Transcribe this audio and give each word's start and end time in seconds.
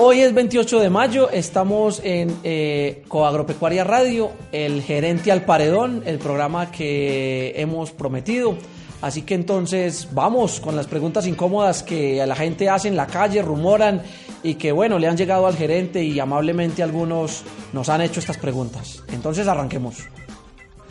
Hoy 0.00 0.20
es 0.20 0.32
28 0.32 0.78
de 0.78 0.90
mayo, 0.90 1.28
estamos 1.28 2.00
en 2.04 2.32
eh, 2.44 3.02
Coagropecuaria 3.08 3.82
Radio, 3.82 4.30
el 4.52 4.80
gerente 4.80 5.32
al 5.32 5.42
paredón, 5.42 6.04
el 6.06 6.20
programa 6.20 6.70
que 6.70 7.52
hemos 7.56 7.90
prometido. 7.90 8.56
Así 9.02 9.22
que 9.22 9.34
entonces 9.34 10.08
vamos 10.12 10.60
con 10.60 10.76
las 10.76 10.86
preguntas 10.86 11.26
incómodas 11.26 11.82
que 11.82 12.24
la 12.24 12.36
gente 12.36 12.68
hace 12.68 12.86
en 12.86 12.94
la 12.94 13.08
calle, 13.08 13.42
rumoran 13.42 14.02
y 14.44 14.54
que 14.54 14.70
bueno, 14.70 15.00
le 15.00 15.08
han 15.08 15.16
llegado 15.16 15.48
al 15.48 15.56
gerente 15.56 16.04
y 16.04 16.20
amablemente 16.20 16.84
algunos 16.84 17.42
nos 17.72 17.88
han 17.88 18.00
hecho 18.00 18.20
estas 18.20 18.38
preguntas. 18.38 19.02
Entonces 19.12 19.48
arranquemos. 19.48 19.96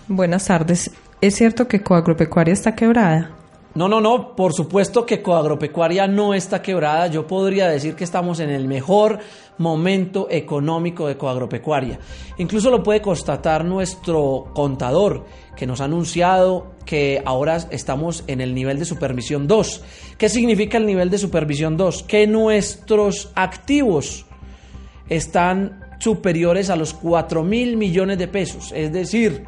Buenas 0.10 0.48
tardes. 0.48 0.92
¿Es 1.22 1.36
cierto 1.36 1.70
que 1.70 1.82
Coagropecuaria 1.82 2.54
está 2.54 2.76
quebrada? 2.76 3.37
No, 3.78 3.88
no, 3.88 4.02
no, 4.02 4.36
por 4.36 4.54
supuesto 4.54 5.06
que 5.06 5.22
Coagropecuaria 5.22 6.08
no 6.08 6.34
está 6.34 6.64
quebrada. 6.64 7.06
Yo 7.06 7.28
podría 7.28 7.70
decir 7.70 7.94
que 7.94 8.06
estamos 8.06 8.40
en 8.40 8.50
el 8.50 8.68
mejor 8.68 9.20
momento 9.60 10.28
económico 10.32 11.08
de 11.08 11.16
Coagropecuaria. 11.16 12.00
Incluso 12.40 12.72
lo 12.72 12.82
puede 12.82 13.04
constatar 13.04 13.64
nuestro 13.64 14.46
contador, 14.56 15.26
que 15.56 15.68
nos 15.68 15.80
ha 15.80 15.84
anunciado 15.84 16.72
que 16.88 17.22
ahora 17.24 17.58
estamos 17.70 18.24
en 18.26 18.42
el 18.42 18.56
nivel 18.56 18.80
de 18.80 18.86
supervisión 18.86 19.48
2. 19.48 19.84
¿Qué 20.18 20.28
significa 20.28 20.80
el 20.80 20.88
nivel 20.88 21.12
de 21.12 21.20
supervisión 21.20 21.78
2? 21.78 22.02
Que 22.02 22.26
nuestros 22.26 23.32
activos 23.36 24.26
están 25.08 25.86
superiores 26.00 26.72
a 26.72 26.76
los 26.76 26.96
4 26.96 27.44
mil 27.44 27.78
millones 27.78 28.18
de 28.18 28.28
pesos. 28.28 28.72
Es 28.76 28.92
decir, 28.92 29.46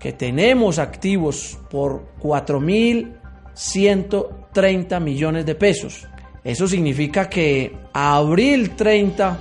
que 0.00 0.12
tenemos 0.12 0.80
activos 0.80 1.56
por 1.70 2.08
4 2.18 2.58
mil 2.58 3.19
130 3.60 4.98
millones 5.00 5.44
de 5.44 5.54
pesos. 5.54 6.06
Eso 6.42 6.66
significa 6.66 7.28
que 7.28 7.76
a 7.92 8.16
abril 8.16 8.70
30 8.70 9.38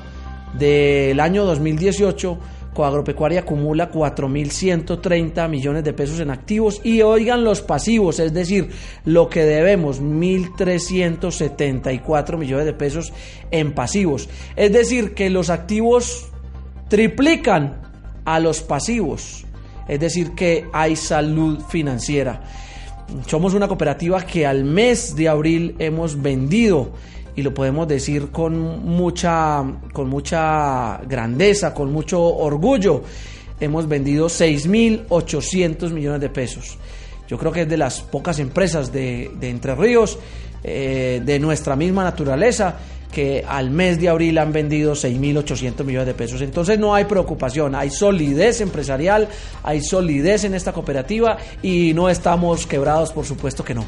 del 0.57 1.17
año 1.21 1.45
2018, 1.45 2.37
Coagropecuaria 2.73 3.39
acumula 3.41 3.89
4.130 3.89 5.47
millones 5.47 5.85
de 5.85 5.93
pesos 5.93 6.19
en 6.19 6.31
activos 6.31 6.81
y 6.83 7.01
oigan 7.01 7.45
los 7.45 7.61
pasivos, 7.61 8.19
es 8.19 8.33
decir, 8.33 8.71
lo 9.05 9.29
que 9.29 9.45
debemos, 9.45 10.01
1.374 10.01 12.37
millones 12.37 12.65
de 12.65 12.73
pesos 12.73 13.13
en 13.51 13.73
pasivos. 13.73 14.27
Es 14.57 14.73
decir, 14.73 15.13
que 15.13 15.29
los 15.29 15.49
activos 15.49 16.27
triplican 16.89 17.83
a 18.25 18.41
los 18.41 18.59
pasivos. 18.59 19.45
Es 19.87 20.01
decir, 20.01 20.35
que 20.35 20.65
hay 20.73 20.97
salud 20.97 21.61
financiera. 21.69 22.41
Somos 23.27 23.53
una 23.53 23.67
cooperativa 23.67 24.21
que 24.25 24.45
al 24.45 24.63
mes 24.63 25.15
de 25.15 25.29
abril 25.29 25.75
hemos 25.79 26.21
vendido 26.21 26.91
y 27.35 27.41
lo 27.41 27.53
podemos 27.53 27.88
decir 27.88 28.29
con 28.31 28.85
mucha, 28.85 29.63
con 29.93 30.09
mucha 30.09 30.99
grandeza, 31.07 31.73
con 31.73 31.91
mucho 31.91 32.21
orgullo. 32.21 33.03
Hemos 33.59 33.87
vendido 33.87 34.27
6.800 34.27 35.92
millones 35.92 36.21
de 36.21 36.30
pesos. 36.30 36.77
Yo 37.27 37.37
creo 37.37 37.52
que 37.52 37.61
es 37.61 37.70
de 37.70 37.77
las 37.77 38.02
pocas 38.02 38.39
empresas 38.39 38.92
de, 38.92 39.31
Entre 39.41 39.76
Ríos, 39.76 40.17
eh, 40.64 41.21
de 41.23 41.39
nuestra 41.39 41.76
misma 41.76 42.03
naturaleza, 42.03 42.76
que 43.11 43.43
al 43.47 43.71
mes 43.71 43.99
de 43.99 44.09
abril 44.09 44.37
han 44.37 44.52
vendido 44.52 44.93
6.800 44.93 45.83
millones 45.83 46.08
de 46.08 46.14
pesos. 46.14 46.42
Entonces 46.42 46.77
no 46.80 46.93
hay 46.93 47.05
preocupación, 47.05 47.75
hay 47.75 47.89
solidez 47.89 48.61
empresarial, 48.61 49.27
hay 49.64 49.81
solidez 49.81 50.43
en 50.43 50.53
esta 50.53 50.73
cooperativa 50.73 51.37
y 51.61 51.93
no 51.93 52.09
estamos 52.09 52.67
quebrados, 52.67 53.11
por 53.11 53.25
supuesto 53.25 53.64
que 53.64 53.73
no. 53.73 53.86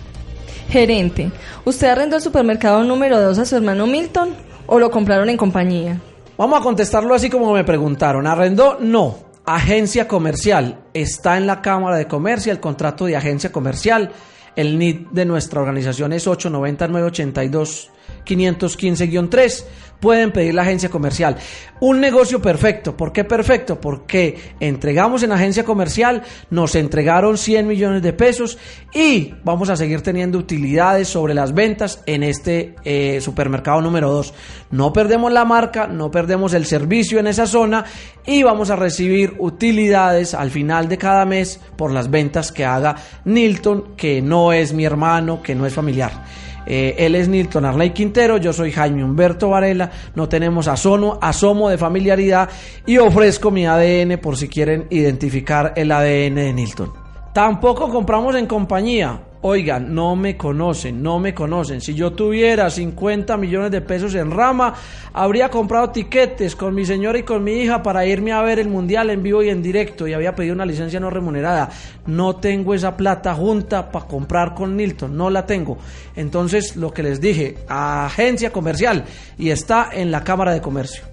Gerente, 0.69 1.31
¿usted 1.65 1.87
arrendó 1.87 2.15
el 2.15 2.21
supermercado 2.21 2.83
número 2.83 3.21
2 3.21 3.39
a 3.39 3.45
su 3.45 3.55
hermano 3.55 3.87
Milton 3.87 4.33
o 4.67 4.79
lo 4.79 4.89
compraron 4.89 5.29
en 5.29 5.37
compañía? 5.37 5.99
Vamos 6.37 6.59
a 6.59 6.63
contestarlo 6.63 7.13
así 7.13 7.29
como 7.29 7.53
me 7.53 7.63
preguntaron. 7.63 8.25
¿Arrendó? 8.25 8.77
No. 8.79 9.17
Agencia 9.45 10.07
comercial. 10.07 10.79
Está 10.93 11.37
en 11.37 11.45
la 11.45 11.61
Cámara 11.61 11.97
de 11.97 12.07
Comercio 12.07 12.51
el 12.51 12.59
contrato 12.59 13.05
de 13.05 13.17
agencia 13.17 13.51
comercial. 13.51 14.11
El 14.55 14.79
NID 14.79 15.07
de 15.11 15.25
nuestra 15.25 15.61
organización 15.61 16.13
es 16.13 16.27
89982 16.27 17.91
515-3. 18.25 19.65
Pueden 20.01 20.31
pedir 20.31 20.55
la 20.55 20.63
agencia 20.63 20.89
comercial. 20.89 21.37
Un 21.79 22.01
negocio 22.01 22.41
perfecto. 22.41 22.97
¿Por 22.97 23.13
qué 23.13 23.23
perfecto? 23.23 23.79
Porque 23.79 24.55
entregamos 24.59 25.21
en 25.21 25.31
agencia 25.31 25.63
comercial, 25.63 26.23
nos 26.49 26.73
entregaron 26.73 27.37
100 27.37 27.67
millones 27.67 28.01
de 28.01 28.11
pesos 28.11 28.57
y 28.91 29.35
vamos 29.43 29.69
a 29.69 29.75
seguir 29.75 30.01
teniendo 30.01 30.39
utilidades 30.39 31.07
sobre 31.07 31.35
las 31.35 31.53
ventas 31.53 32.01
en 32.07 32.23
este 32.23 32.73
eh, 32.83 33.21
supermercado 33.21 33.79
número 33.79 34.11
2. 34.11 34.33
No 34.71 34.91
perdemos 34.91 35.31
la 35.31 35.45
marca, 35.45 35.85
no 35.85 36.09
perdemos 36.09 36.55
el 36.55 36.65
servicio 36.65 37.19
en 37.19 37.27
esa 37.27 37.45
zona 37.45 37.85
y 38.25 38.41
vamos 38.41 38.71
a 38.71 38.75
recibir 38.75 39.35
utilidades 39.37 40.33
al 40.33 40.49
final 40.49 40.89
de 40.89 40.97
cada 40.97 41.25
mes 41.25 41.59
por 41.75 41.91
las 41.91 42.09
ventas 42.09 42.51
que 42.51 42.65
haga 42.65 42.95
Nilton, 43.25 43.95
que 43.95 44.19
no 44.23 44.51
es 44.51 44.73
mi 44.73 44.83
hermano, 44.83 45.43
que 45.43 45.53
no 45.53 45.67
es 45.67 45.73
familiar. 45.75 46.23
Eh, 46.65 46.95
él 46.99 47.15
es 47.15 47.27
Nilton 47.27 47.65
Arley 47.65 47.91
Quintero, 47.91 48.37
yo 48.37 48.53
soy 48.53 48.71
Jaime 48.71 49.03
Humberto 49.03 49.49
Varela, 49.49 49.91
no 50.15 50.29
tenemos 50.29 50.67
asomo, 50.67 51.17
asomo 51.21 51.69
de 51.69 51.77
familiaridad 51.77 52.49
y 52.85 52.97
ofrezco 52.97 53.51
mi 53.51 53.65
ADN 53.65 54.19
por 54.19 54.37
si 54.37 54.47
quieren 54.47 54.87
identificar 54.89 55.73
el 55.75 55.91
ADN 55.91 56.35
de 56.35 56.53
Nilton. 56.53 56.93
Tampoco 57.33 57.89
compramos 57.89 58.35
en 58.35 58.45
compañía. 58.45 59.21
Oigan, 59.43 59.95
no 59.95 60.15
me 60.15 60.37
conocen, 60.37 61.01
no 61.01 61.17
me 61.17 61.33
conocen. 61.33 61.81
Si 61.81 61.95
yo 61.95 62.11
tuviera 62.11 62.69
50 62.69 63.37
millones 63.37 63.71
de 63.71 63.81
pesos 63.81 64.13
en 64.13 64.29
rama, 64.29 64.75
habría 65.13 65.49
comprado 65.49 65.89
tiquetes 65.89 66.55
con 66.55 66.75
mi 66.75 66.85
señora 66.85 67.17
y 67.17 67.23
con 67.23 67.43
mi 67.43 67.53
hija 67.53 67.81
para 67.81 68.05
irme 68.05 68.33
a 68.33 68.43
ver 68.43 68.59
el 68.59 68.67
mundial 68.67 69.09
en 69.09 69.23
vivo 69.23 69.41
y 69.41 69.49
en 69.49 69.63
directo 69.63 70.07
y 70.07 70.13
había 70.13 70.35
pedido 70.35 70.53
una 70.53 70.65
licencia 70.65 70.99
no 70.99 71.09
remunerada. 71.09 71.71
No 72.05 72.35
tengo 72.35 72.75
esa 72.75 72.95
plata 72.95 73.33
junta 73.33 73.89
para 73.89 74.05
comprar 74.05 74.53
con 74.53 74.77
Nilton, 74.77 75.17
no 75.17 75.31
la 75.31 75.43
tengo. 75.43 75.79
Entonces, 76.15 76.75
lo 76.75 76.93
que 76.93 77.01
les 77.01 77.19
dije, 77.19 77.57
agencia 77.67 78.51
comercial 78.51 79.05
y 79.39 79.49
está 79.49 79.89
en 79.91 80.11
la 80.11 80.23
Cámara 80.23 80.53
de 80.53 80.61
Comercio. 80.61 81.03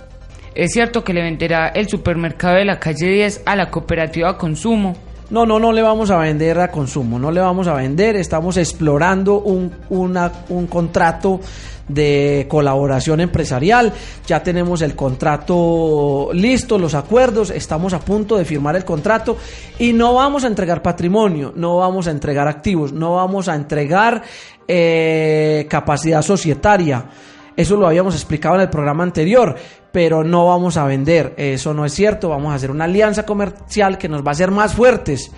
Es 0.55 0.73
cierto 0.73 1.03
que 1.03 1.15
le 1.15 1.23
venderá 1.23 1.69
el 1.69 1.89
supermercado 1.89 2.57
de 2.57 2.67
la 2.67 2.79
calle 2.79 3.09
10 3.09 3.45
a 3.47 3.57
la 3.57 3.71
cooperativa 3.71 4.37
Consumo 4.37 5.08
no, 5.31 5.45
no, 5.47 5.59
no 5.59 5.73
le 5.73 5.83
vamos 5.83 6.11
a 6.11 6.19
vender 6.19 6.59
a 6.61 6.71
consumo, 6.71 7.19
no 7.19 7.31
le 7.31 7.41
vamos 7.41 7.67
a 7.67 7.75
vender, 7.75 8.17
estamos 8.17 8.57
explorando 8.57 9.41
un, 9.41 9.73
un 9.91 10.67
contrato 10.67 11.41
de 11.89 12.47
colaboración 12.49 13.21
empresarial, 13.21 13.93
ya 14.27 14.43
tenemos 14.43 14.83
el 14.83 14.95
contrato 14.95 16.31
listo, 16.33 16.79
los 16.79 16.95
acuerdos, 16.95 17.51
estamos 17.51 17.95
a 17.95 18.01
punto 18.01 18.37
de 18.37 18.45
firmar 18.45 18.77
el 18.77 18.85
contrato 18.85 19.37
y 19.79 19.93
no 19.93 20.15
vamos 20.15 20.45
a 20.45 20.49
entregar 20.49 20.83
patrimonio, 20.83 21.53
no 21.57 21.79
vamos 21.79 22.07
a 22.07 22.11
entregar 22.11 22.47
activos, 22.47 22.93
no 22.93 23.15
vamos 23.15 23.49
a 23.49 23.55
entregar 23.55 24.23
eh, 24.67 25.67
capacidad 25.69 26.23
societaria. 26.23 27.07
Eso 27.59 27.77
lo 27.77 27.87
habíamos 27.87 28.15
explicado 28.15 28.55
en 28.55 28.63
el 28.63 28.71
programa 28.71 29.03
anterior 29.03 29.57
pero 29.93 30.23
no 30.23 30.47
vamos 30.47 30.77
a 30.77 30.85
vender. 30.85 31.35
Eso 31.37 31.75
no 31.75 31.85
es 31.85 31.93
cierto. 31.93 32.29
Vamos 32.29 32.53
a 32.53 32.57
hacer 32.57 32.71
una 32.71 32.85
alianza 32.85 33.25
comercial 33.25 33.99
que 33.99 34.09
nos 34.09 34.23
va 34.23 34.29
a 34.29 34.33
hacer 34.33 34.51
más 34.51 34.75
fuertes 34.75 35.31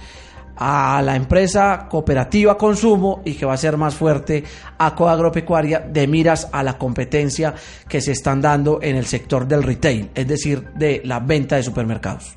a 0.57 1.01
la 1.03 1.17
empresa 1.17 1.87
cooperativa 1.89 2.59
consumo 2.59 3.23
y 3.25 3.33
que 3.35 3.47
va 3.47 3.55
a 3.55 3.57
ser 3.57 3.79
más 3.79 3.95
fuerte 3.95 4.45
a 4.77 4.95
Coagropecuaria 4.95 5.79
de 5.79 6.07
miras 6.07 6.49
a 6.53 6.63
la 6.63 6.77
competencia 6.77 7.55
que 7.89 8.03
se 8.03 8.13
están 8.13 8.43
dando 8.43 8.79
en 8.83 8.97
el 8.97 9.07
sector 9.07 9.49
del 9.49 9.63
retail, 9.63 10.11
es 10.15 10.29
decir, 10.29 10.69
de 10.75 11.01
la 11.07 11.19
venta 11.19 11.57
de 11.57 11.63
supermercados. 11.63 12.35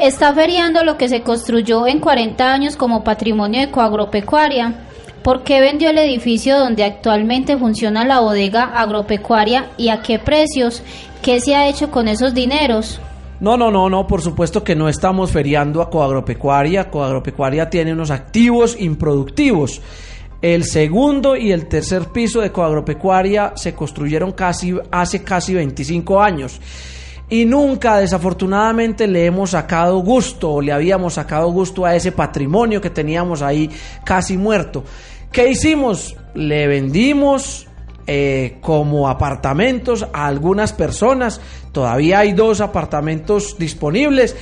Está 0.00 0.32
feriando 0.32 0.84
lo 0.84 0.96
que 0.96 1.10
se 1.10 1.20
construyó 1.20 1.86
en 1.86 2.00
40 2.00 2.50
años 2.50 2.76
como 2.76 3.04
patrimonio 3.04 3.60
de 3.60 3.70
Coagropecuaria. 3.70 4.85
¿Por 5.26 5.42
qué 5.42 5.60
vendió 5.60 5.90
el 5.90 5.98
edificio 5.98 6.56
donde 6.56 6.84
actualmente 6.84 7.58
funciona 7.58 8.04
la 8.04 8.20
bodega 8.20 8.62
agropecuaria 8.62 9.72
y 9.76 9.88
a 9.88 10.00
qué 10.00 10.20
precios? 10.20 10.84
¿Qué 11.20 11.40
se 11.40 11.56
ha 11.56 11.66
hecho 11.66 11.90
con 11.90 12.06
esos 12.06 12.32
dineros? 12.32 13.00
No, 13.40 13.56
no, 13.56 13.72
no, 13.72 13.90
no, 13.90 14.06
por 14.06 14.22
supuesto 14.22 14.62
que 14.62 14.76
no 14.76 14.88
estamos 14.88 15.32
feriando 15.32 15.82
a 15.82 15.90
Coagropecuaria. 15.90 16.92
Coagropecuaria 16.92 17.68
tiene 17.68 17.92
unos 17.92 18.12
activos 18.12 18.76
improductivos. 18.78 19.80
El 20.40 20.62
segundo 20.62 21.34
y 21.34 21.50
el 21.50 21.66
tercer 21.66 22.04
piso 22.12 22.40
de 22.40 22.52
Coagropecuaria 22.52 23.54
se 23.56 23.74
construyeron 23.74 24.30
casi, 24.30 24.78
hace 24.92 25.24
casi 25.24 25.54
25 25.54 26.22
años 26.22 26.60
y 27.28 27.44
nunca 27.44 27.96
desafortunadamente 27.96 29.08
le 29.08 29.26
hemos 29.26 29.50
sacado 29.50 29.98
gusto 29.98 30.52
o 30.52 30.60
le 30.60 30.72
habíamos 30.72 31.14
sacado 31.14 31.50
gusto 31.50 31.84
a 31.84 31.96
ese 31.96 32.12
patrimonio 32.12 32.80
que 32.80 32.90
teníamos 32.90 33.42
ahí 33.42 33.68
casi 34.04 34.36
muerto. 34.36 34.84
¿Qué 35.32 35.50
hicimos? 35.50 36.16
Le 36.34 36.66
vendimos 36.66 37.66
eh, 38.06 38.58
como 38.60 39.08
apartamentos 39.08 40.06
a 40.12 40.26
algunas 40.26 40.72
personas, 40.72 41.40
todavía 41.72 42.20
hay 42.20 42.32
dos 42.32 42.60
apartamentos 42.60 43.56
disponibles 43.58 44.36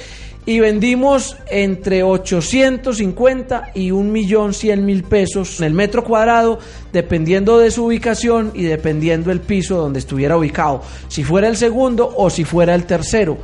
y 0.46 0.60
vendimos 0.60 1.36
entre 1.50 2.02
850 2.02 3.70
y 3.74 3.90
1.100.000 3.90 5.02
pesos 5.04 5.60
en 5.60 5.66
el 5.66 5.72
metro 5.72 6.04
cuadrado, 6.04 6.58
dependiendo 6.92 7.58
de 7.58 7.70
su 7.70 7.86
ubicación 7.86 8.52
y 8.54 8.64
dependiendo 8.64 9.32
el 9.32 9.40
piso 9.40 9.76
donde 9.76 10.00
estuviera 10.00 10.36
ubicado, 10.36 10.82
si 11.08 11.24
fuera 11.24 11.48
el 11.48 11.56
segundo 11.56 12.12
o 12.14 12.28
si 12.28 12.44
fuera 12.44 12.74
el 12.74 12.84
tercero. 12.84 13.38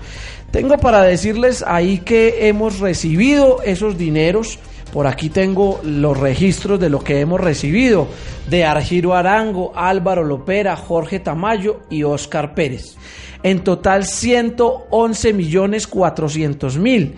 Tengo 0.50 0.76
para 0.78 1.02
decirles 1.02 1.64
ahí 1.66 1.98
que 1.98 2.48
hemos 2.48 2.80
recibido 2.80 3.62
esos 3.62 3.96
dineros. 3.96 4.58
Por 4.92 5.06
aquí 5.06 5.30
tengo 5.30 5.80
los 5.84 6.18
registros 6.18 6.80
de 6.80 6.90
lo 6.90 6.98
que 6.98 7.20
hemos 7.20 7.40
recibido 7.40 8.08
de 8.48 8.64
Argiro 8.64 9.14
Arango, 9.14 9.72
Álvaro 9.74 10.24
Lopera, 10.24 10.76
Jorge 10.76 11.20
Tamayo 11.20 11.80
y 11.90 12.02
Oscar 12.02 12.54
Pérez 12.54 12.96
en 13.42 13.64
total 13.64 14.04
111 14.04 15.32
millones 15.32 15.86
400 15.86 16.78
mil 16.78 17.14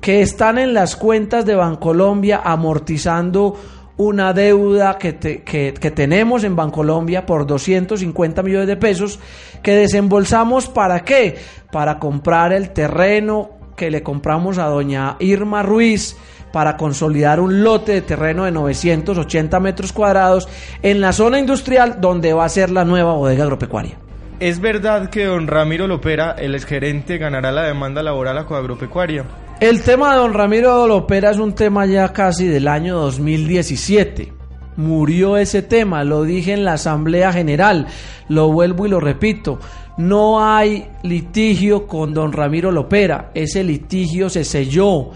que 0.00 0.20
están 0.22 0.58
en 0.58 0.74
las 0.74 0.96
cuentas 0.96 1.46
de 1.46 1.54
Bancolombia 1.54 2.40
amortizando 2.42 3.56
una 3.96 4.32
deuda 4.32 4.98
que, 4.98 5.14
que, 5.16 5.90
tenemos 5.90 6.42
en 6.42 6.56
Bancolombia 6.56 7.24
por 7.24 7.46
250 7.46 8.42
millones 8.42 8.66
de 8.66 8.76
pesos 8.76 9.20
que 9.62 9.76
desembolsamos 9.76 10.66
para 10.66 11.04
qué? 11.04 11.36
Para 11.70 12.00
comprar 12.00 12.52
el 12.52 12.70
terreno 12.70 13.50
que 13.76 13.90
le 13.90 14.02
compramos 14.02 14.58
a 14.58 14.64
doña 14.64 15.16
Irma 15.20 15.62
Ruiz 15.62 16.16
para 16.52 16.76
consolidar 16.76 17.40
un 17.40 17.62
lote 17.64 17.92
de 17.92 18.02
terreno 18.02 18.44
de 18.44 18.52
980 18.52 19.58
metros 19.60 19.92
cuadrados 19.92 20.48
en 20.82 21.00
la 21.00 21.12
zona 21.12 21.38
industrial 21.38 22.00
donde 22.00 22.32
va 22.32 22.44
a 22.44 22.48
ser 22.48 22.70
la 22.70 22.84
nueva 22.84 23.14
bodega 23.14 23.44
agropecuaria. 23.44 23.98
¿Es 24.42 24.60
verdad 24.60 25.08
que 25.08 25.24
don 25.24 25.46
Ramiro 25.46 25.86
Lopera, 25.86 26.32
el 26.32 26.54
exgerente, 26.56 27.16
ganará 27.16 27.52
la 27.52 27.62
demanda 27.62 28.02
laboral 28.02 28.38
a 28.38 28.44
Coagropecuaria? 28.44 29.24
El 29.60 29.82
tema 29.82 30.12
de 30.12 30.18
don 30.18 30.34
Ramiro 30.34 30.88
Lopera 30.88 31.30
es 31.30 31.38
un 31.38 31.54
tema 31.54 31.86
ya 31.86 32.12
casi 32.12 32.48
del 32.48 32.66
año 32.66 32.96
2017. 32.96 34.32
Murió 34.76 35.36
ese 35.36 35.62
tema, 35.62 36.02
lo 36.02 36.24
dije 36.24 36.54
en 36.54 36.64
la 36.64 36.72
Asamblea 36.72 37.32
General, 37.32 37.86
lo 38.28 38.50
vuelvo 38.50 38.86
y 38.86 38.88
lo 38.88 38.98
repito. 38.98 39.60
No 39.98 40.44
hay 40.44 40.88
litigio 41.04 41.86
con 41.86 42.12
don 42.12 42.32
Ramiro 42.32 42.72
Lopera, 42.72 43.30
ese 43.34 43.62
litigio 43.62 44.28
se 44.28 44.42
selló 44.42 45.10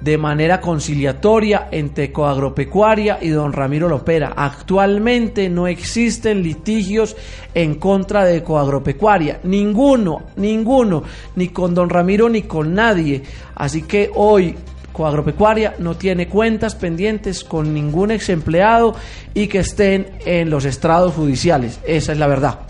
de 0.00 0.18
manera 0.18 0.60
conciliatoria 0.60 1.68
entre 1.70 2.12
Coagropecuaria 2.12 3.18
y 3.20 3.28
don 3.28 3.52
Ramiro 3.52 3.88
Lopera. 3.88 4.34
Actualmente 4.36 5.48
no 5.48 5.66
existen 5.66 6.42
litigios 6.42 7.16
en 7.54 7.76
contra 7.76 8.24
de 8.24 8.42
Coagropecuaria, 8.42 9.40
ninguno, 9.44 10.22
ninguno, 10.36 11.02
ni 11.34 11.48
con 11.48 11.74
don 11.74 11.88
Ramiro 11.88 12.28
ni 12.28 12.42
con 12.42 12.74
nadie. 12.74 13.22
Así 13.54 13.82
que 13.82 14.10
hoy 14.14 14.54
Coagropecuaria 14.92 15.74
no 15.78 15.96
tiene 15.96 16.28
cuentas 16.28 16.74
pendientes 16.74 17.44
con 17.44 17.74
ningún 17.74 18.10
ex 18.10 18.30
empleado 18.30 18.94
y 19.34 19.46
que 19.46 19.58
estén 19.58 20.06
en 20.24 20.48
los 20.48 20.64
estrados 20.64 21.14
judiciales. 21.14 21.80
Esa 21.86 22.12
es 22.12 22.18
la 22.18 22.26
verdad. 22.26 22.60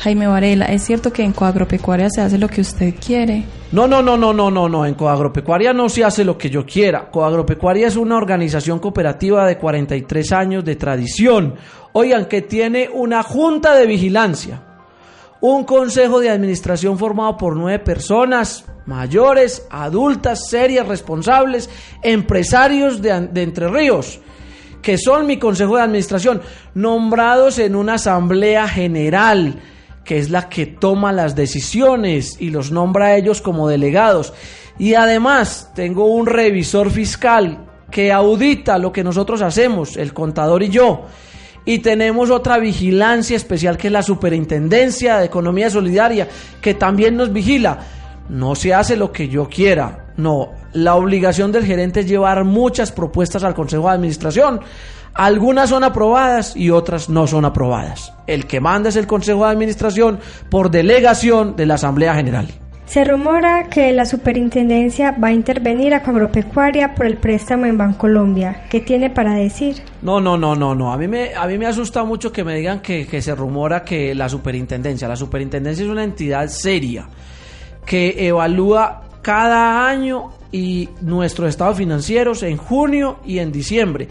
Jaime 0.00 0.26
Varela, 0.26 0.64
¿es 0.64 0.82
cierto 0.82 1.12
que 1.12 1.22
en 1.22 1.32
Coagropecuaria 1.32 2.08
se 2.08 2.22
hace 2.22 2.38
lo 2.38 2.48
que 2.48 2.62
usted 2.62 2.94
quiere? 2.94 3.44
No, 3.70 3.86
no, 3.86 4.00
no, 4.00 4.16
no, 4.16 4.32
no, 4.32 4.50
no, 4.50 4.66
no. 4.66 4.86
En 4.86 4.94
Coagropecuaria 4.94 5.74
no 5.74 5.90
se 5.90 6.02
hace 6.02 6.24
lo 6.24 6.38
que 6.38 6.48
yo 6.48 6.64
quiera. 6.64 7.10
Coagropecuaria 7.10 7.86
es 7.86 7.96
una 7.96 8.16
organización 8.16 8.78
cooperativa 8.78 9.46
de 9.46 9.58
43 9.58 10.32
años 10.32 10.64
de 10.64 10.76
tradición. 10.76 11.54
Oigan, 11.92 12.24
que 12.24 12.40
tiene 12.40 12.88
una 12.90 13.22
junta 13.22 13.74
de 13.74 13.86
vigilancia, 13.86 14.62
un 15.42 15.64
consejo 15.64 16.18
de 16.18 16.30
administración 16.30 16.98
formado 16.98 17.36
por 17.36 17.54
nueve 17.54 17.80
personas 17.80 18.64
mayores, 18.86 19.66
adultas, 19.70 20.48
serias, 20.48 20.88
responsables, 20.88 21.68
empresarios 22.02 23.02
de, 23.02 23.28
de 23.28 23.42
Entre 23.42 23.68
Ríos 23.68 24.18
que 24.80 24.96
son 24.96 25.26
mi 25.26 25.36
consejo 25.36 25.76
de 25.76 25.82
administración, 25.82 26.40
nombrados 26.72 27.58
en 27.58 27.76
una 27.76 27.96
asamblea 27.96 28.66
general 28.66 29.60
que 30.04 30.18
es 30.18 30.30
la 30.30 30.48
que 30.48 30.66
toma 30.66 31.12
las 31.12 31.36
decisiones 31.36 32.36
y 32.40 32.50
los 32.50 32.72
nombra 32.72 33.06
a 33.06 33.16
ellos 33.16 33.40
como 33.40 33.68
delegados. 33.68 34.32
Y 34.78 34.94
además 34.94 35.70
tengo 35.74 36.06
un 36.06 36.26
revisor 36.26 36.90
fiscal 36.90 37.66
que 37.90 38.12
audita 38.12 38.78
lo 38.78 38.92
que 38.92 39.04
nosotros 39.04 39.42
hacemos, 39.42 39.96
el 39.96 40.14
contador 40.14 40.62
y 40.62 40.70
yo. 40.70 41.06
Y 41.64 41.80
tenemos 41.80 42.30
otra 42.30 42.58
vigilancia 42.58 43.36
especial 43.36 43.76
que 43.76 43.88
es 43.88 43.92
la 43.92 44.02
Superintendencia 44.02 45.18
de 45.18 45.26
Economía 45.26 45.68
Solidaria, 45.68 46.28
que 46.60 46.74
también 46.74 47.16
nos 47.16 47.32
vigila. 47.32 47.78
No 48.28 48.54
se 48.54 48.72
hace 48.72 48.96
lo 48.96 49.12
que 49.12 49.28
yo 49.28 49.48
quiera, 49.48 50.12
no. 50.16 50.59
La 50.72 50.94
obligación 50.94 51.52
del 51.52 51.64
gerente 51.64 52.00
es 52.00 52.08
llevar 52.08 52.44
muchas 52.44 52.92
propuestas 52.92 53.44
al 53.44 53.54
Consejo 53.54 53.88
de 53.88 53.94
Administración 53.94 54.60
algunas 55.14 55.70
son 55.70 55.84
aprobadas 55.84 56.56
y 56.56 56.70
otras 56.70 57.08
no 57.08 57.26
son 57.26 57.44
aprobadas. 57.44 58.12
El 58.26 58.46
que 58.46 58.60
manda 58.60 58.88
es 58.88 58.96
el 58.96 59.06
Consejo 59.06 59.44
de 59.44 59.50
Administración 59.50 60.20
por 60.48 60.70
delegación 60.70 61.56
de 61.56 61.66
la 61.66 61.74
Asamblea 61.74 62.14
General. 62.14 62.48
Se 62.86 63.04
rumora 63.04 63.68
que 63.68 63.92
la 63.92 64.04
superintendencia 64.04 65.12
va 65.12 65.28
a 65.28 65.32
intervenir 65.32 65.94
a 65.94 65.98
Agropecuaria 65.98 66.94
por 66.94 67.06
el 67.06 67.18
préstamo 67.18 67.66
en 67.66 67.78
Bancolombia. 67.78 68.64
¿Qué 68.68 68.80
tiene 68.80 69.10
para 69.10 69.34
decir? 69.34 69.82
No, 70.02 70.20
no, 70.20 70.36
no, 70.36 70.56
no, 70.56 70.74
no. 70.74 70.92
A 70.92 70.96
mí 70.96 71.06
me, 71.06 71.34
a 71.34 71.46
mí 71.46 71.56
me 71.56 71.66
asusta 71.66 72.02
mucho 72.02 72.32
que 72.32 72.42
me 72.42 72.56
digan 72.56 72.80
que, 72.80 73.06
que 73.06 73.22
se 73.22 73.32
rumora 73.36 73.84
que 73.84 74.12
la 74.14 74.28
superintendencia. 74.28 75.06
La 75.06 75.14
superintendencia 75.14 75.84
es 75.84 75.90
una 75.90 76.02
entidad 76.02 76.48
seria 76.48 77.06
que 77.86 78.26
evalúa 78.26 79.02
cada 79.22 79.86
año 79.86 80.30
y 80.52 80.88
nuestros 81.00 81.48
estados 81.48 81.76
financieros 81.76 82.42
en 82.42 82.56
junio 82.56 83.18
y 83.24 83.38
en 83.38 83.52
diciembre 83.52 84.08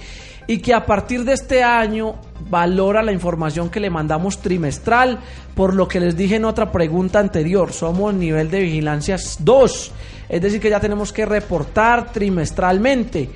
y 0.50 0.58
que 0.58 0.74
a 0.74 0.84
partir 0.84 1.26
de 1.26 1.34
este 1.34 1.62
año 1.62 2.16
valora 2.50 3.04
la 3.04 3.12
información 3.12 3.70
que 3.70 3.80
le 3.80 3.92
mandamos 3.92 4.40
trimestral, 4.40 5.20
por 5.54 5.76
lo 5.76 5.88
que 5.88 6.00
les 6.00 6.18
dije 6.18 6.38
en 6.38 6.46
otra 6.46 6.72
pregunta 6.72 7.20
anterior, 7.20 7.72
somos 7.72 8.16
nivel 8.16 8.50
de 8.50 8.62
vigilancia 8.62 9.18
2, 9.38 9.92
es 10.28 10.42
decir, 10.42 10.60
que 10.60 10.72
ya 10.72 10.80
tenemos 10.80 11.14
que 11.14 11.28
reportar 11.28 12.12
trimestralmente. 12.12 13.30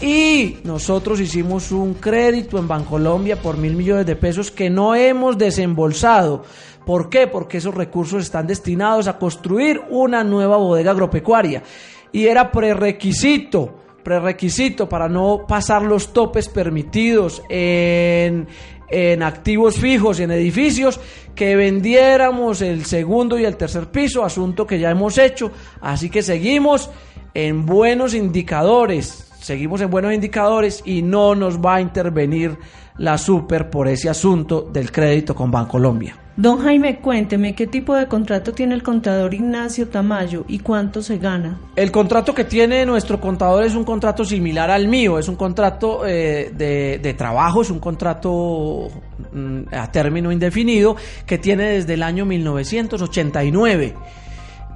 Y 0.00 0.56
nosotros 0.64 1.20
hicimos 1.20 1.70
un 1.70 1.92
crédito 1.92 2.56
en 2.56 2.66
Bancolombia 2.66 3.36
por 3.36 3.58
mil 3.58 3.76
millones 3.76 4.06
de 4.06 4.16
pesos 4.16 4.50
que 4.50 4.70
no 4.70 4.94
hemos 4.94 5.36
desembolsado. 5.36 6.44
¿Por 6.86 7.10
qué? 7.10 7.26
Porque 7.26 7.58
esos 7.58 7.74
recursos 7.74 8.22
están 8.22 8.46
destinados 8.46 9.06
a 9.06 9.18
construir 9.18 9.82
una 9.90 10.24
nueva 10.24 10.56
bodega 10.56 10.92
agropecuaria. 10.92 11.62
Y 12.12 12.26
era 12.26 12.50
prerequisito 12.50 13.74
prerequisito 14.08 14.88
para 14.88 15.06
no 15.06 15.44
pasar 15.46 15.82
los 15.82 16.14
topes 16.14 16.48
permitidos 16.48 17.42
en, 17.50 18.48
en 18.88 19.22
activos 19.22 19.76
fijos 19.76 20.18
y 20.18 20.22
en 20.22 20.30
edificios, 20.30 20.98
que 21.34 21.56
vendiéramos 21.56 22.62
el 22.62 22.86
segundo 22.86 23.38
y 23.38 23.44
el 23.44 23.56
tercer 23.56 23.90
piso, 23.90 24.24
asunto 24.24 24.66
que 24.66 24.78
ya 24.78 24.90
hemos 24.90 25.18
hecho. 25.18 25.52
Así 25.82 26.08
que 26.08 26.22
seguimos 26.22 26.90
en 27.34 27.66
buenos 27.66 28.14
indicadores, 28.14 29.30
seguimos 29.40 29.82
en 29.82 29.90
buenos 29.90 30.14
indicadores 30.14 30.82
y 30.86 31.02
no 31.02 31.34
nos 31.34 31.58
va 31.58 31.76
a 31.76 31.80
intervenir 31.82 32.56
la 32.98 33.16
super 33.18 33.70
por 33.70 33.88
ese 33.88 34.08
asunto 34.08 34.68
del 34.72 34.92
crédito 34.92 35.34
con 35.34 35.50
Bancolombia. 35.50 36.16
Don 36.38 36.60
Jaime, 36.60 37.00
cuénteme 37.00 37.52
qué 37.56 37.66
tipo 37.66 37.96
de 37.96 38.06
contrato 38.06 38.52
tiene 38.52 38.76
el 38.76 38.84
contador 38.84 39.34
Ignacio 39.34 39.88
Tamayo 39.88 40.44
y 40.46 40.60
cuánto 40.60 41.02
se 41.02 41.18
gana. 41.18 41.58
El 41.74 41.90
contrato 41.90 42.32
que 42.32 42.44
tiene 42.44 42.86
nuestro 42.86 43.20
contador 43.20 43.64
es 43.64 43.74
un 43.74 43.82
contrato 43.82 44.24
similar 44.24 44.70
al 44.70 44.86
mío, 44.86 45.18
es 45.18 45.26
un 45.26 45.34
contrato 45.34 46.06
eh, 46.06 46.52
de, 46.54 47.14
trabajo, 47.14 47.62
es 47.62 47.70
un 47.70 47.80
contrato 47.80 48.86
mm, 49.32 49.62
a 49.74 49.90
término 49.90 50.30
indefinido 50.30 50.94
que 51.26 51.38
tiene 51.38 51.70
desde 51.70 51.94
el 51.94 52.04
año 52.04 52.24
1989. 52.24 53.94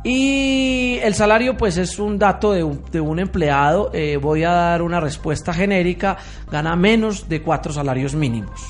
Y 0.04 0.98
el 1.02 1.14
salario 1.14 1.56
pues 1.56 1.76
es 1.76 1.98
un 1.98 2.18
dato 2.18 2.52
de 2.52 2.62
un, 2.64 3.18
empleado, 3.20 3.90
eh, 3.94 4.16
voy 4.16 4.42
a 4.42 4.50
dar 4.50 4.82
una 4.82 4.98
respuesta 4.98 5.52
genérica, 5.52 6.16
gana 6.50 6.74
menos 6.74 7.28
de 7.28 7.40
cuatro 7.40 7.72
salarios 7.72 8.14
mínimos. 8.14 8.60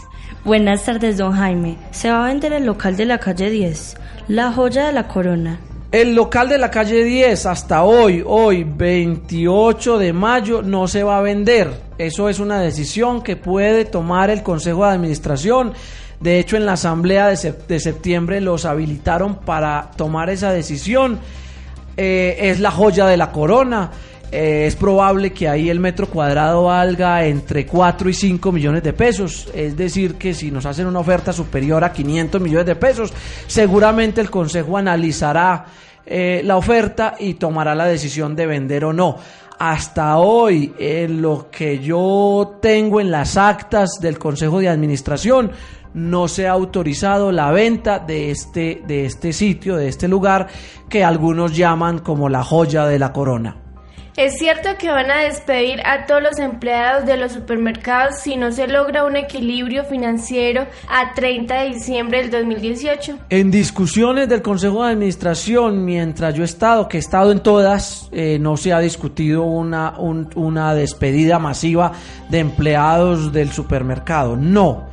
Buenas 0.45 0.85
tardes, 0.85 1.17
don 1.17 1.33
Jaime. 1.33 1.79
Se 1.91 2.11
va 2.11 2.25
a 2.25 2.29
vender 2.29 2.53
el 2.53 2.67
local 2.67 2.97
de 2.97 3.07
la 3.07 3.19
calle 3.19 3.49
10, 3.49 3.97
la 4.29 4.53
joya 4.53 4.87
de 4.87 4.93
la 4.93 5.09
corona. 5.09 5.59
El 5.93 6.15
local 6.15 6.49
de 6.49 6.57
la 6.57 6.71
calle 6.71 7.05
10 7.05 7.45
hasta 7.45 7.83
hoy, 7.83 8.23
hoy 8.27 8.65
28 8.65 9.99
de 9.99 10.15
mayo, 10.15 10.63
no 10.63 10.89
se 10.89 11.03
va 11.03 11.19
a 11.19 11.21
vender. 11.21 11.71
Eso 11.99 12.31
es 12.31 12.41
una 12.41 12.61
decisión 12.61 13.23
que 13.23 13.37
puede 13.37 13.85
tomar 13.85 14.31
el 14.31 14.43
Consejo 14.43 14.87
de 14.87 14.93
Administración. 14.93 15.75
De 16.19 16.39
hecho, 16.39 16.57
en 16.57 16.65
la 16.65 16.73
asamblea 16.75 17.27
de, 17.29 17.35
sep- 17.35 17.67
de 17.67 17.79
septiembre 17.79 18.41
los 18.41 18.65
habilitaron 18.65 19.37
para 19.41 19.91
tomar 19.97 20.31
esa 20.31 20.51
decisión. 20.51 21.19
Eh, 21.99 22.39
es 22.41 22.59
la 22.61 22.71
joya 22.71 23.05
de 23.07 23.19
la 23.19 23.31
corona. 23.31 23.91
Eh, 24.33 24.65
es 24.67 24.77
probable 24.77 25.31
que 25.31 25.47
ahí 25.47 25.69
el 25.69 25.79
metro 25.79 26.09
cuadrado 26.09 26.65
valga 26.65 27.27
entre 27.27 27.67
4 27.67 28.09
y 28.09 28.15
5 28.15 28.51
millones 28.51 28.83
de 28.83 28.95
pesos. 28.95 29.51
Es 29.55 29.77
decir, 29.77 30.15
que 30.15 30.33
si 30.33 30.51
nos 30.51 30.65
hacen 30.65 30.87
una 30.87 31.01
oferta 31.01 31.35
superior 31.35 31.85
a 31.85 31.93
500 31.93 32.41
millones 32.41 32.65
de 32.65 32.77
pesos, 32.77 33.13
seguramente 33.47 34.23
el 34.23 34.31
Consejo 34.31 34.79
analizará 34.79 35.67
eh, 36.07 36.41
la 36.45 36.57
oferta 36.57 37.15
y 37.19 37.35
tomará 37.35 37.75
la 37.75 37.85
decisión 37.85 38.35
de 38.35 38.47
vender 38.47 38.87
o 38.87 38.95
no. 38.95 39.19
Hasta 39.59 40.17
hoy, 40.17 40.73
en 40.79 41.21
lo 41.21 41.51
que 41.51 41.79
yo 41.81 42.59
tengo 42.63 43.03
en 43.03 43.11
las 43.11 43.37
actas 43.37 43.99
del 44.01 44.19
Consejo 44.19 44.61
de 44.61 44.71
Administración, 44.71 45.53
no 45.93 46.27
se 46.27 46.49
ha 46.49 46.53
autorizado 46.53 47.33
la 47.33 47.51
venta 47.51 47.99
de 47.99 48.31
este, 48.31 48.83
de 48.87 49.05
este 49.05 49.35
sitio, 49.35 49.77
de 49.77 49.89
este 49.89 50.09
lugar, 50.09 50.49
que 50.89 51.05
algunos 51.05 51.55
llaman 51.55 51.99
como 51.99 52.31
la 52.31 52.43
joya 52.43 52.87
de 52.87 52.99
la 52.99 53.13
corona. 53.13 53.62
¿Es 54.15 54.35
cierto 54.39 54.69
que 54.79 54.91
van 54.91 55.11
a 55.11 55.21
despedir 55.23 55.81
a 55.87 56.05
todos 56.05 56.23
los 56.23 56.39
empleados 56.39 57.07
de 57.07 57.17
los 57.17 57.33
supermercados 57.33 58.19
si 58.21 58.37
no 58.37 58.53
se 58.53 58.69
logra 58.69 59.05
un 59.05 59.17
equilibrio 59.17 59.85
financiero 59.85 60.67
a 60.87 61.15
30 61.15 61.63
de 61.63 61.69
diciembre 61.71 62.19
del 62.21 62.31
2018? 62.31 63.19
En 63.31 63.51
discusiones 63.51 64.29
del 64.29 64.43
Consejo 64.43 64.85
de 64.85 64.93
Administración, 64.93 65.87
mientras 65.87 66.35
yo 66.35 66.43
he 66.43 66.45
estado, 66.45 66.89
que 66.89 66.99
he 66.99 67.01
estado 67.01 67.33
en 67.33 67.41
todas, 67.41 68.11
eh, 68.13 68.37
no 68.39 68.59
se 68.59 68.75
ha 68.75 68.81
discutido 68.81 69.45
una, 69.45 69.99
un- 69.99 70.29
una 70.35 70.75
despedida 70.75 71.39
masiva 71.39 71.93
de 72.29 72.41
empleados 72.41 73.33
del 73.33 73.51
supermercado. 73.51 74.37
No. 74.37 74.89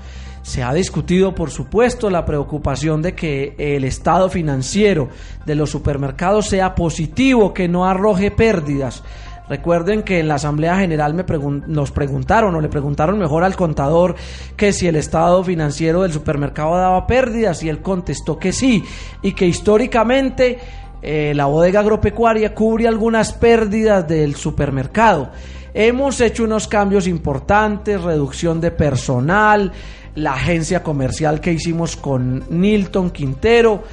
Se 0.50 0.64
ha 0.64 0.74
discutido, 0.74 1.36
por 1.36 1.52
supuesto, 1.52 2.10
la 2.10 2.26
preocupación 2.26 3.04
de 3.04 3.14
que 3.14 3.54
el 3.60 3.84
estado 3.84 4.30
financiero 4.32 5.10
de 5.46 5.54
los 5.54 5.70
supermercados 5.70 6.48
sea 6.48 6.74
positivo, 6.74 7.54
que 7.54 7.68
no 7.68 7.86
arroje 7.86 8.32
pérdidas. 8.32 9.04
Recuerden 9.48 10.02
que 10.02 10.20
en 10.20 10.28
la 10.28 10.36
Asamblea 10.36 10.76
General 10.80 11.14
me 11.14 11.24
pregun- 11.24 11.66
nos 11.68 11.92
preguntaron 11.92 12.56
o 12.56 12.62
le 12.62 12.68
preguntaron 12.68 13.20
mejor 13.20 13.44
al 13.44 13.56
contador 13.56 14.16
que 14.58 14.74
si 14.74 14.88
el 14.88 14.96
estado 14.96 15.44
financiero 15.44 16.02
del 16.02 16.14
supermercado 16.14 16.76
daba 16.78 17.06
pérdidas 17.06 17.62
y 17.62 17.70
él 17.70 17.84
contestó 17.84 18.40
que 18.40 18.52
sí 18.52 18.84
y 19.22 19.34
que 19.34 19.46
históricamente 19.46 20.58
eh, 21.04 21.34
la 21.36 21.46
bodega 21.46 21.82
agropecuaria 21.82 22.56
cubre 22.56 22.88
algunas 22.88 23.34
pérdidas 23.34 24.08
del 24.08 24.36
supermercado. 24.36 25.30
Hemos 25.76 26.20
hecho 26.22 26.44
unos 26.46 26.68
cambios 26.68 27.06
importantes, 27.06 28.02
reducción 28.02 28.60
de 28.60 28.72
personal, 28.72 29.72
la 30.20 30.34
agencia 30.34 30.84
comercial 30.84 31.42
que 31.42 31.54
hicimos 31.54 31.96
con 31.96 32.44
Nilton 32.50 33.10
Quintero 33.12 33.84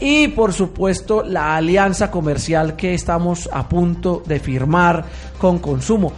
y 0.00 0.28
por 0.28 0.52
supuesto 0.52 1.22
la 1.22 1.56
alianza 1.56 2.10
comercial 2.10 2.76
que 2.76 2.94
estamos 2.94 3.48
a 3.52 3.68
punto 3.68 4.22
de 4.26 4.40
firmar 4.40 5.04
con 5.38 5.58
consumo. 5.58 6.12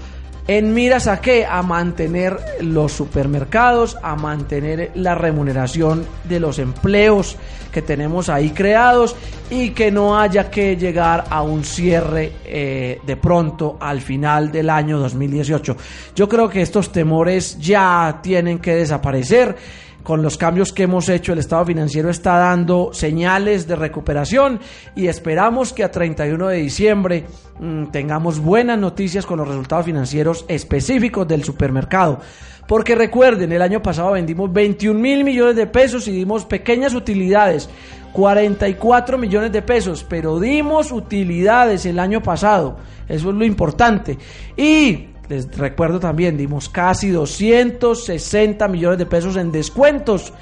En 0.48 0.72
miras 0.74 1.08
a 1.08 1.20
qué? 1.20 1.44
A 1.44 1.62
mantener 1.62 2.38
los 2.60 2.92
supermercados, 2.92 3.96
a 4.00 4.14
mantener 4.14 4.92
la 4.94 5.16
remuneración 5.16 6.06
de 6.22 6.38
los 6.38 6.60
empleos 6.60 7.36
que 7.72 7.82
tenemos 7.82 8.28
ahí 8.28 8.50
creados 8.50 9.16
y 9.50 9.70
que 9.70 9.90
no 9.90 10.18
haya 10.18 10.48
que 10.48 10.76
llegar 10.76 11.24
a 11.30 11.42
un 11.42 11.64
cierre 11.64 12.32
eh, 12.44 13.00
de 13.04 13.16
pronto 13.16 13.76
al 13.80 14.00
final 14.00 14.52
del 14.52 14.70
año 14.70 15.00
2018. 15.00 15.76
Yo 16.14 16.28
creo 16.28 16.48
que 16.48 16.62
estos 16.62 16.92
temores 16.92 17.58
ya 17.58 18.20
tienen 18.22 18.60
que 18.60 18.76
desaparecer 18.76 19.56
con 20.06 20.22
los 20.22 20.38
cambios 20.38 20.72
que 20.72 20.84
hemos 20.84 21.08
hecho, 21.08 21.32
el 21.32 21.40
estado 21.40 21.66
financiero 21.66 22.08
está 22.10 22.38
dando 22.38 22.90
señales 22.92 23.66
de 23.66 23.74
recuperación 23.74 24.60
y 24.94 25.08
esperamos 25.08 25.72
que 25.72 25.82
a 25.82 25.90
31 25.90 26.46
de 26.46 26.58
diciembre 26.58 27.24
mm, 27.58 27.86
tengamos 27.86 28.38
buenas 28.38 28.78
noticias 28.78 29.26
con 29.26 29.38
los 29.38 29.48
resultados 29.48 29.84
financieros 29.84 30.44
específicos 30.46 31.26
del 31.26 31.42
supermercado. 31.42 32.20
Porque 32.68 32.94
recuerden, 32.94 33.50
el 33.50 33.60
año 33.60 33.82
pasado 33.82 34.12
vendimos 34.12 34.52
21 34.52 34.96
mil 34.96 35.24
millones 35.24 35.56
de 35.56 35.66
pesos 35.66 36.06
y 36.06 36.12
dimos 36.12 36.44
pequeñas 36.44 36.94
utilidades, 36.94 37.68
44 38.12 39.18
millones 39.18 39.50
de 39.50 39.62
pesos, 39.62 40.06
pero 40.08 40.38
dimos 40.38 40.92
utilidades 40.92 41.84
el 41.84 41.98
año 41.98 42.22
pasado, 42.22 42.76
eso 43.08 43.30
es 43.30 43.34
lo 43.34 43.44
importante. 43.44 44.18
Y 44.56 45.15
les 45.28 45.56
recuerdo 45.56 45.98
también, 45.98 46.36
dimos 46.36 46.68
casi 46.68 47.10
260 47.10 48.68
millones 48.68 48.98
de 48.98 49.06
pesos 49.06 49.36
en 49.36 49.50
descuentos 49.50 50.32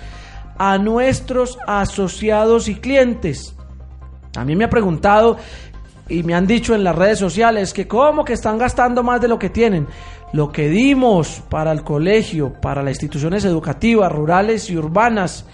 a 0.58 0.78
nuestros 0.78 1.58
asociados 1.66 2.68
y 2.68 2.76
clientes. 2.76 3.54
También 4.32 4.58
me 4.58 4.64
ha 4.64 4.70
preguntado 4.70 5.38
y 6.08 6.22
me 6.22 6.34
han 6.34 6.46
dicho 6.46 6.74
en 6.74 6.84
las 6.84 6.96
redes 6.96 7.18
sociales 7.18 7.72
que 7.72 7.88
cómo 7.88 8.24
que 8.24 8.34
están 8.34 8.58
gastando 8.58 9.02
más 9.02 9.20
de 9.20 9.28
lo 9.28 9.38
que 9.38 9.50
tienen. 9.50 9.86
Lo 10.32 10.50
que 10.50 10.68
dimos 10.68 11.42
para 11.48 11.72
el 11.72 11.82
colegio, 11.82 12.52
para 12.60 12.82
las 12.82 12.94
instituciones 12.94 13.44
educativas, 13.44 14.10
rurales 14.10 14.68
y 14.68 14.76
urbanas, 14.76 15.46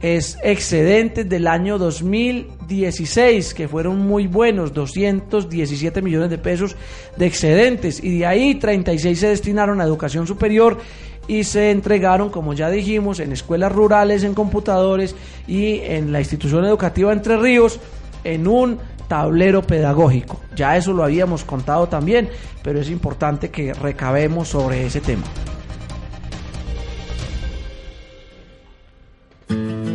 es 0.00 0.36
excedentes 0.42 1.28
del 1.28 1.46
año 1.46 1.78
2016, 1.78 3.54
que 3.54 3.68
fueron 3.68 4.00
muy 4.00 4.26
buenos, 4.26 4.72
217 4.72 6.02
millones 6.02 6.30
de 6.30 6.38
pesos 6.38 6.76
de 7.16 7.26
excedentes, 7.26 8.02
y 8.02 8.18
de 8.18 8.26
ahí 8.26 8.54
36 8.56 9.18
se 9.18 9.28
destinaron 9.28 9.80
a 9.80 9.84
educación 9.84 10.26
superior 10.26 10.78
y 11.26 11.44
se 11.44 11.70
entregaron, 11.70 12.30
como 12.30 12.52
ya 12.52 12.70
dijimos, 12.70 13.20
en 13.20 13.32
escuelas 13.32 13.72
rurales, 13.72 14.24
en 14.24 14.34
computadores 14.34 15.14
y 15.46 15.80
en 15.80 16.12
la 16.12 16.20
institución 16.20 16.64
educativa 16.64 17.12
Entre 17.12 17.36
Ríos, 17.36 17.80
en 18.24 18.46
un 18.46 18.78
tablero 19.08 19.62
pedagógico. 19.62 20.40
Ya 20.54 20.76
eso 20.76 20.92
lo 20.92 21.04
habíamos 21.04 21.44
contado 21.44 21.88
también, 21.88 22.28
pero 22.62 22.80
es 22.80 22.90
importante 22.90 23.50
que 23.50 23.72
recabemos 23.74 24.48
sobre 24.48 24.86
ese 24.86 25.00
tema. 25.00 25.24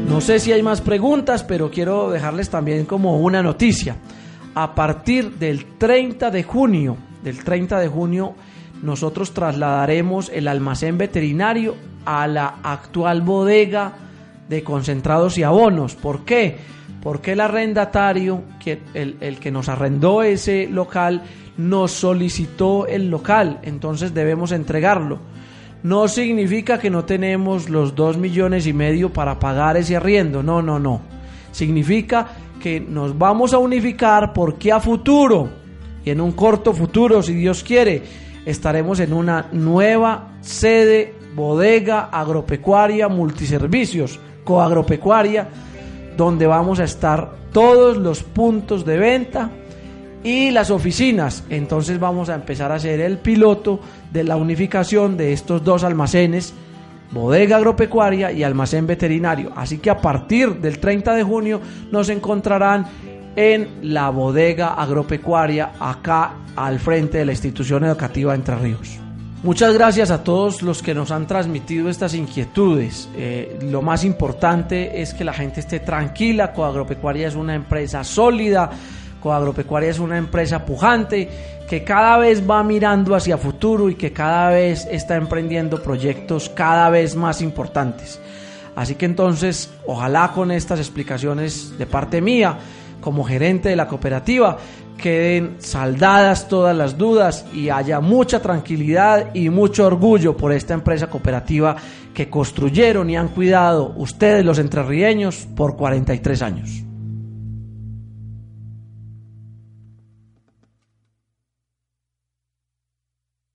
No 0.09 0.21
sé 0.21 0.39
si 0.39 0.51
hay 0.51 0.63
más 0.63 0.81
preguntas, 0.81 1.43
pero 1.43 1.69
quiero 1.69 2.09
dejarles 2.09 2.49
también 2.49 2.85
como 2.85 3.19
una 3.19 3.43
noticia. 3.43 3.95
A 4.55 4.73
partir 4.73 5.33
del 5.33 5.77
30 5.77 6.31
de 6.31 6.41
junio, 6.41 6.97
del 7.23 7.43
30 7.43 7.79
de 7.79 7.87
junio, 7.87 8.33
nosotros 8.81 9.35
trasladaremos 9.35 10.31
el 10.33 10.47
almacén 10.47 10.97
veterinario 10.97 11.75
a 12.05 12.25
la 12.25 12.55
actual 12.63 13.21
bodega 13.21 13.93
de 14.49 14.63
concentrados 14.63 15.37
y 15.37 15.43
abonos. 15.43 15.93
¿Por 15.93 16.25
qué? 16.25 16.57
Porque 17.03 17.33
el 17.33 17.39
arrendatario, 17.39 18.41
el, 18.95 19.15
el 19.21 19.37
que 19.37 19.51
nos 19.51 19.69
arrendó 19.69 20.23
ese 20.23 20.67
local, 20.67 21.21
nos 21.55 21.91
solicitó 21.91 22.87
el 22.87 23.11
local, 23.11 23.59
entonces 23.61 24.15
debemos 24.15 24.53
entregarlo 24.53 25.19
no 25.83 26.07
significa 26.07 26.77
que 26.79 26.89
no 26.89 27.05
tenemos 27.05 27.69
los 27.69 27.95
dos 27.95 28.17
millones 28.17 28.67
y 28.67 28.73
medio 28.73 29.11
para 29.11 29.39
pagar 29.39 29.77
ese 29.77 29.95
arriendo. 29.95 30.43
No, 30.43 30.61
no, 30.61 30.79
no. 30.79 31.01
Significa 31.51 32.27
que 32.59 32.79
nos 32.79 33.17
vamos 33.17 33.53
a 33.53 33.57
unificar 33.57 34.33
porque 34.33 34.71
a 34.71 34.79
futuro, 34.79 35.49
y 36.03 36.09
en 36.09 36.21
un 36.21 36.33
corto 36.33 36.73
futuro, 36.73 37.23
si 37.23 37.33
Dios 37.33 37.63
quiere, 37.63 38.03
estaremos 38.45 38.99
en 38.99 39.13
una 39.13 39.47
nueva 39.51 40.33
sede, 40.41 41.13
bodega 41.35 42.09
agropecuaria, 42.11 43.07
multiservicios, 43.07 44.19
coagropecuaria, 44.43 45.47
donde 46.17 46.45
vamos 46.45 46.79
a 46.79 46.83
estar 46.83 47.31
todos 47.53 47.97
los 47.97 48.23
puntos 48.23 48.85
de 48.85 48.97
venta 48.97 49.49
y 50.23 50.51
las 50.51 50.69
oficinas. 50.69 51.43
Entonces 51.49 51.99
vamos 51.99 52.29
a 52.29 52.35
empezar 52.35 52.71
a 52.71 52.75
hacer 52.75 52.99
el 53.01 53.17
piloto 53.17 53.79
de 54.11 54.23
la 54.23 54.35
unificación 54.35 55.17
de 55.17 55.33
estos 55.33 55.63
dos 55.63 55.83
almacenes, 55.83 56.53
bodega 57.11 57.57
agropecuaria 57.57 58.31
y 58.31 58.43
almacén 58.43 58.85
veterinario. 58.85 59.51
Así 59.55 59.77
que 59.77 59.89
a 59.89 59.97
partir 59.97 60.55
del 60.55 60.79
30 60.79 61.13
de 61.13 61.23
junio 61.23 61.61
nos 61.91 62.09
encontrarán 62.09 62.85
en 63.35 63.93
la 63.93 64.09
bodega 64.09 64.73
agropecuaria 64.73 65.71
acá 65.79 66.33
al 66.55 66.79
frente 66.79 67.19
de 67.19 67.25
la 67.25 67.31
institución 67.31 67.85
educativa 67.85 68.35
Entre 68.35 68.55
Ríos. 68.55 68.99
Muchas 69.41 69.73
gracias 69.73 70.11
a 70.11 70.21
todos 70.21 70.61
los 70.61 70.83
que 70.83 70.93
nos 70.93 71.11
han 71.11 71.25
transmitido 71.25 71.89
estas 71.89 72.13
inquietudes. 72.13 73.07
Eh, 73.15 73.57
lo 73.61 73.81
más 73.81 74.03
importante 74.03 75.01
es 75.01 75.13
que 75.13 75.23
la 75.23 75.31
gente 75.31 75.61
esté 75.61 75.79
tranquila. 75.79 76.51
Coagropecuaria 76.51 77.29
es 77.29 77.35
una 77.35 77.55
empresa 77.55 78.03
sólida. 78.03 78.69
Coagropecuaria 79.21 79.89
es 79.89 79.99
una 79.99 80.17
empresa 80.17 80.65
pujante 80.65 81.29
que 81.69 81.83
cada 81.83 82.17
vez 82.17 82.49
va 82.49 82.63
mirando 82.63 83.15
hacia 83.15 83.37
futuro 83.37 83.89
y 83.89 83.95
que 83.95 84.11
cada 84.11 84.49
vez 84.49 84.87
está 84.89 85.15
emprendiendo 85.15 85.83
proyectos 85.83 86.49
cada 86.49 86.89
vez 86.89 87.15
más 87.15 87.41
importantes. 87.41 88.19
Así 88.75 88.95
que 88.95 89.05
entonces, 89.05 89.69
ojalá 89.85 90.31
con 90.33 90.51
estas 90.51 90.79
explicaciones 90.79 91.77
de 91.77 91.85
parte 91.85 92.21
mía, 92.21 92.57
como 93.01 93.23
gerente 93.23 93.69
de 93.69 93.75
la 93.75 93.87
cooperativa, 93.87 94.57
queden 94.97 95.55
saldadas 95.59 96.47
todas 96.47 96.75
las 96.75 96.97
dudas 96.97 97.45
y 97.53 97.69
haya 97.69 97.99
mucha 97.99 98.41
tranquilidad 98.41 99.33
y 99.33 99.49
mucho 99.49 99.85
orgullo 99.85 100.35
por 100.35 100.51
esta 100.51 100.73
empresa 100.73 101.07
cooperativa 101.07 101.75
que 102.13 102.29
construyeron 102.29 103.09
y 103.09 103.17
han 103.17 103.29
cuidado 103.29 103.93
ustedes 103.95 104.43
los 104.43 104.59
entrerrieños 104.59 105.47
por 105.55 105.75
43 105.77 106.41
años. 106.41 106.88